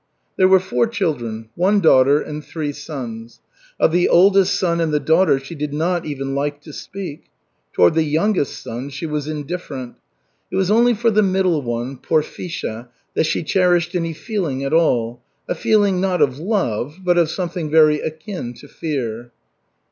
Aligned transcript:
There 0.35 0.47
were 0.47 0.59
four 0.59 0.87
children, 0.87 1.49
one 1.53 1.79
daughter 1.79 2.19
and 2.19 2.43
three 2.43 2.71
sons. 2.71 3.39
Of 3.79 3.91
the 3.91 4.09
oldest 4.09 4.55
son 4.59 4.81
and 4.81 4.91
the 4.91 4.99
daughter 4.99 5.37
she 5.37 5.53
did 5.53 5.75
not 5.75 6.05
even 6.07 6.33
like 6.33 6.59
to 6.61 6.73
speak; 6.73 7.25
toward 7.71 7.93
the 7.93 8.01
youngest 8.01 8.63
son 8.63 8.89
she 8.89 9.05
was 9.05 9.27
indifferent. 9.27 9.93
It 10.51 10.55
was 10.55 10.71
only 10.71 10.95
for 10.95 11.11
the 11.11 11.21
middle 11.21 11.61
one, 11.61 11.97
Porfisha, 11.97 12.89
that 13.13 13.27
she 13.27 13.43
cherished 13.43 13.93
any 13.93 14.13
feeling 14.13 14.63
at 14.63 14.73
all, 14.73 15.21
a 15.47 15.53
feeling 15.53 16.01
not 16.01 16.19
of 16.19 16.39
love, 16.39 17.01
but 17.03 17.19
of 17.19 17.29
something 17.29 17.69
very 17.69 17.99
akin 17.99 18.55
to 18.55 18.67
fear. 18.67 19.31